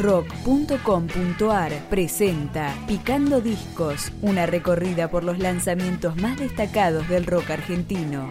rock.com.ar 0.00 1.72
presenta 1.90 2.74
Picando 2.86 3.42
Discos, 3.42 4.10
una 4.22 4.46
recorrida 4.46 5.10
por 5.10 5.24
los 5.24 5.38
lanzamientos 5.38 6.16
más 6.16 6.38
destacados 6.38 7.06
del 7.08 7.26
rock 7.26 7.50
argentino. 7.50 8.30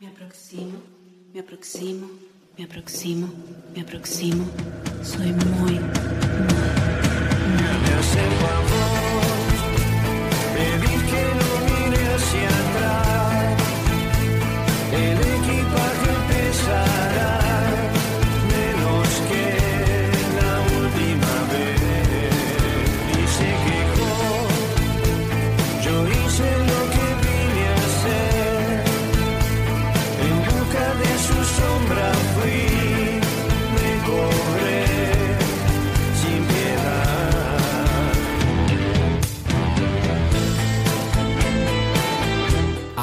Me 0.00 0.10
aproximo, 0.10 0.78
me 1.36 1.44
aproximo, 1.44 2.08
me 2.56 2.64
aproximo, 2.64 3.28
me 3.72 3.82
aproximo, 3.82 4.44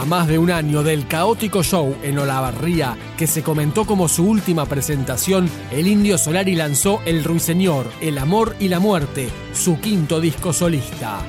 Más 0.08 0.28
de 0.28 0.38
un 0.38 0.52
año 0.52 0.84
del 0.84 1.08
caótico 1.08 1.64
show 1.64 1.96
en 2.04 2.20
Olavarría, 2.20 2.96
que 3.18 3.26
se 3.26 3.42
comentó 3.42 3.86
como 3.86 4.08
su 4.08 4.24
última 4.24 4.68
presentación, 4.68 5.50
el 5.72 5.88
Indio 5.88 6.20
Solari 6.20 6.54
lanzó 6.54 7.02
El 7.06 7.24
Ruiseñor, 7.24 7.88
El 8.02 8.20
Amor 8.20 8.56
y 8.60 8.68
la 8.68 8.80
Muerte, 8.80 9.30
su 9.54 9.80
quinto 9.80 10.22
disco 10.22 10.54
solista. 10.54 11.22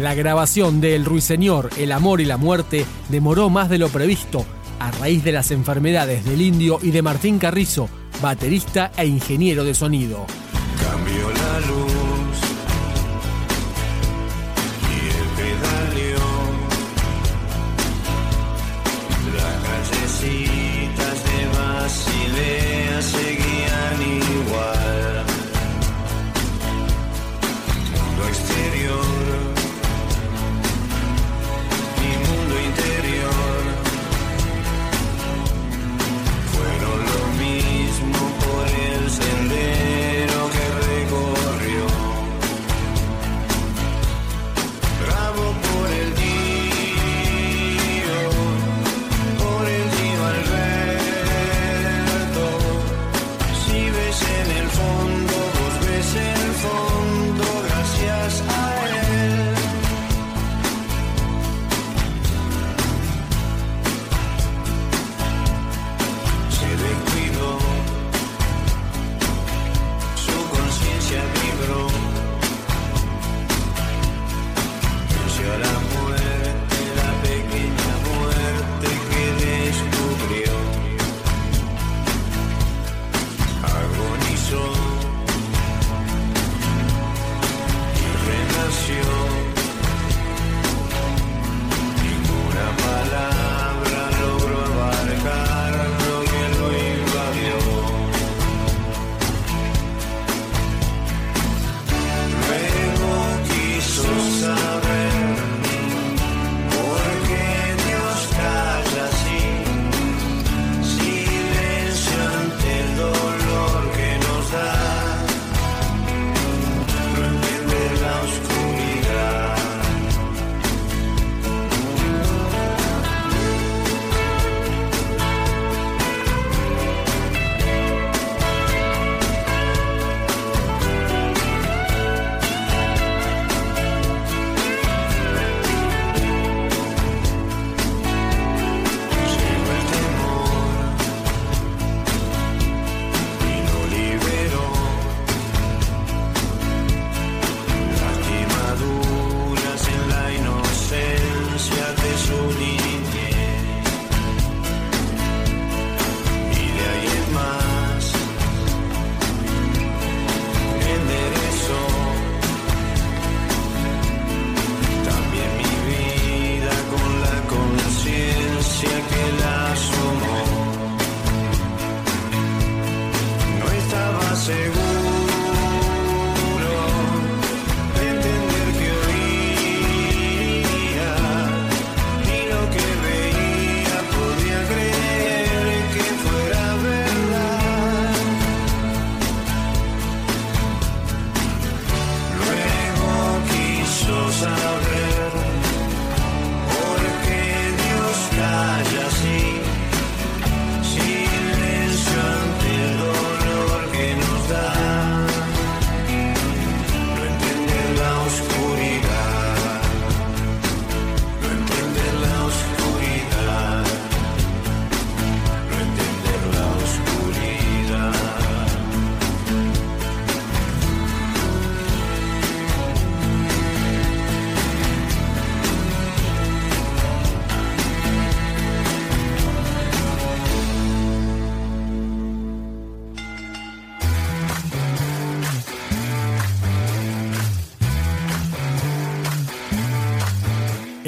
La 0.00 0.14
grabación 0.14 0.80
de 0.80 0.96
El 0.96 1.04
Ruiseñor, 1.04 1.68
El 1.76 1.92
Amor 1.92 2.22
y 2.22 2.24
la 2.24 2.38
Muerte 2.38 2.86
demoró 3.10 3.50
más 3.50 3.68
de 3.68 3.76
lo 3.76 3.90
previsto 3.90 4.46
a 4.78 4.90
raíz 4.92 5.22
de 5.22 5.30
las 5.30 5.50
enfermedades 5.50 6.24
del 6.24 6.40
Indio 6.40 6.78
y 6.82 6.90
de 6.90 7.02
Martín 7.02 7.38
Carrizo, 7.38 7.86
baterista 8.22 8.92
e 8.96 9.04
ingeniero 9.04 9.62
de 9.62 9.74
sonido. 9.74 10.24
Cambió 10.82 11.30
la 11.30 11.60
luz 11.66 12.40
y 14.88 14.94
el 15.18 15.28
pedaleo. 15.36 16.30
Las 19.36 19.54
callecitas 19.68 21.16
de 21.26 21.46
Basilea 21.58 23.02
seguían 23.02 23.39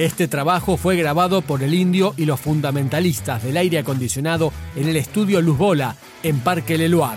Este 0.02 0.26
trabajo 0.26 0.76
fue 0.76 0.96
grabado 0.96 1.42
por 1.42 1.62
el 1.62 1.74
indio 1.74 2.12
y 2.16 2.24
los 2.24 2.40
fundamentalistas 2.40 3.40
del 3.44 3.56
aire 3.56 3.78
acondicionado 3.78 4.52
en 4.74 4.88
el 4.88 4.96
estudio 4.96 5.40
Luz 5.40 5.56
Bola, 5.56 5.94
en 6.24 6.40
Parque 6.40 6.76
Leluar. 6.76 7.16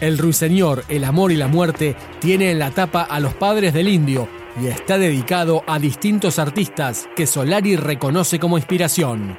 El 0.00 0.16
Ruiseñor, 0.16 0.84
El 0.88 1.04
Amor 1.04 1.30
y 1.30 1.36
la 1.36 1.46
Muerte 1.46 1.94
tiene 2.20 2.50
en 2.50 2.58
la 2.58 2.70
tapa 2.70 3.02
a 3.02 3.20
los 3.20 3.34
padres 3.34 3.74
del 3.74 3.88
indio 3.88 4.28
y 4.60 4.66
está 4.66 4.96
dedicado 4.96 5.62
a 5.66 5.78
distintos 5.78 6.38
artistas 6.38 7.08
que 7.14 7.26
Solari 7.26 7.76
reconoce 7.76 8.38
como 8.38 8.56
inspiración. 8.56 9.38